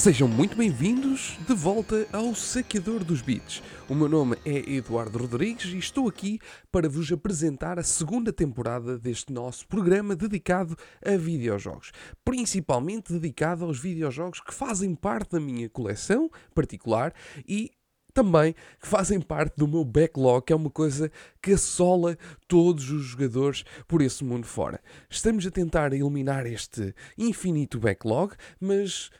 [0.00, 3.62] Sejam muito bem-vindos de volta ao Saqueador dos Beats.
[3.86, 6.38] O meu nome é Eduardo Rodrigues e estou aqui
[6.72, 10.74] para vos apresentar a segunda temporada deste nosso programa dedicado
[11.04, 11.92] a videojogos.
[12.24, 17.12] Principalmente dedicado aos videojogos que fazem parte da minha coleção particular
[17.46, 17.70] e
[18.14, 22.16] também que fazem parte do meu backlog, que é uma coisa que assola
[22.48, 24.80] todos os jogadores por esse mundo fora.
[25.10, 29.10] Estamos a tentar eliminar este infinito backlog, mas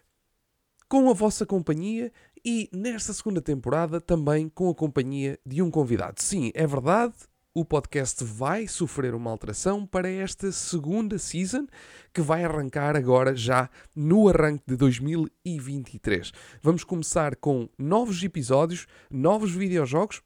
[0.90, 2.12] com a vossa companhia
[2.44, 6.20] e nesta segunda temporada também com a companhia de um convidado.
[6.20, 7.14] Sim, é verdade,
[7.54, 11.68] o podcast vai sofrer uma alteração para esta segunda season
[12.12, 16.32] que vai arrancar agora já no arranque de 2023.
[16.60, 20.20] Vamos começar com novos episódios, novos videojogos,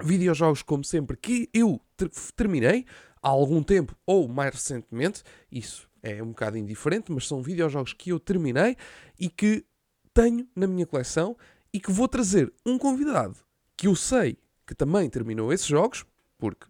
[0.00, 2.86] videojogos como sempre que eu ter terminei
[3.20, 8.10] há algum tempo ou mais recentemente, isso é um bocado indiferente, mas são videojogos que
[8.10, 8.76] eu terminei
[9.18, 9.64] e que
[10.20, 11.34] tenho na minha coleção
[11.72, 13.36] e que vou trazer um convidado
[13.74, 16.04] que eu sei que também terminou esses jogos,
[16.38, 16.66] porque,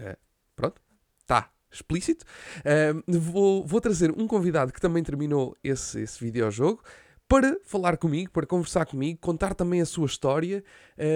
[0.00, 0.16] uh,
[0.54, 0.80] pronto,
[1.20, 2.24] está explícito.
[2.60, 6.82] Uh, vou, vou trazer um convidado que também terminou esse, esse videojogo
[7.26, 10.62] para falar comigo, para conversar comigo, contar também a sua história,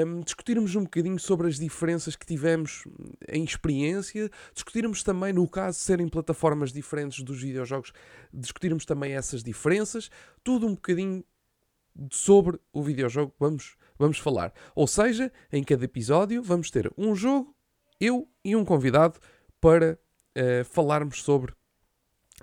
[0.06, 2.82] um, discutirmos um bocadinho sobre as diferenças que tivemos
[3.28, 7.92] em experiência, discutirmos também, no caso de serem plataformas diferentes dos videojogos,
[8.32, 10.10] discutirmos também essas diferenças,
[10.42, 11.22] tudo um bocadinho
[12.10, 14.52] sobre o videojogo que vamos, vamos falar.
[14.74, 17.54] Ou seja, em cada episódio vamos ter um jogo,
[18.00, 19.18] eu e um convidado
[19.60, 19.98] para
[20.36, 21.52] uh, falarmos sobre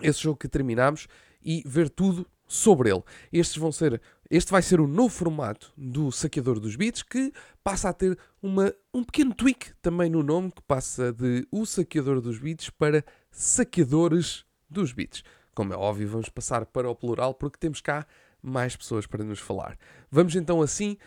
[0.01, 1.07] esse jogo que terminamos
[1.43, 3.03] e ver tudo sobre ele.
[3.31, 7.31] Estes vão ser, este vai ser o novo formato do Saqueador dos Beats que
[7.63, 12.21] passa a ter uma, um pequeno tweak também no nome que passa de o Saqueador
[12.21, 15.23] dos Beats para Saqueadores dos Beats.
[15.53, 18.05] Como é óbvio, vamos passar para o plural porque temos cá
[18.45, 19.77] mais pessoas para nos falar.
[20.11, 20.97] Vamos então assim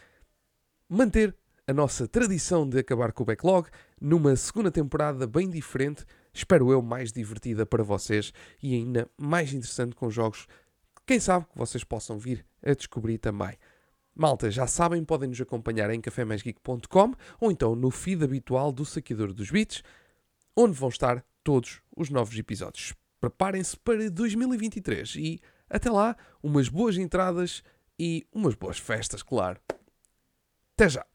[0.88, 1.34] manter
[1.66, 3.68] a nossa tradição de acabar com o backlog
[4.00, 8.32] numa segunda temporada bem diferente, espero eu mais divertida para vocês
[8.62, 10.46] e ainda mais interessante com jogos
[11.08, 13.56] quem sabe que vocês possam vir a descobrir também.
[14.14, 19.32] Malta, já sabem, podem nos acompanhar em cafémaisgeek.com ou então no feed habitual do Saqueador
[19.32, 19.82] dos Beats,
[20.54, 22.94] onde vão estar todos os novos episódios.
[23.20, 27.62] Preparem-se para 2023 e até lá, umas boas entradas
[27.98, 29.60] e umas boas festas, claro.
[30.74, 31.07] Até já!